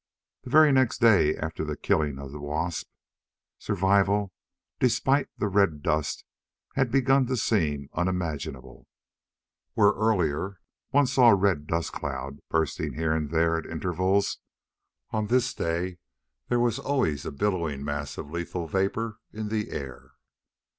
The 0.41 0.49
very 0.49 0.71
next 0.71 0.99
day 0.99 1.35
after 1.35 1.63
the 1.63 1.77
killing 1.77 2.17
of 2.17 2.31
the 2.31 2.39
wasp, 2.41 2.89
survival 3.59 4.33
despite 4.79 5.27
the 5.37 5.47
red 5.47 5.83
dust 5.83 6.25
had 6.73 6.89
begun 6.91 7.27
to 7.27 7.37
seem 7.37 7.87
unimaginable. 7.93 8.87
Where, 9.75 9.91
earlier, 9.91 10.59
one 10.89 11.05
saw 11.05 11.29
a 11.29 11.35
red 11.35 11.67
dust 11.67 11.93
cloud 11.93 12.39
bursting 12.49 12.93
here 12.95 13.13
and 13.13 13.29
there 13.29 13.55
at 13.59 13.67
intervals, 13.67 14.39
on 15.11 15.27
this 15.27 15.53
day 15.53 15.99
there 16.47 16.59
was 16.59 16.79
always 16.79 17.23
a 17.23 17.31
billowing 17.31 17.85
mass 17.85 18.17
of 18.17 18.31
lethal 18.31 18.65
vapor 18.65 19.19
in 19.31 19.49
the 19.49 19.69
air. 19.69 20.13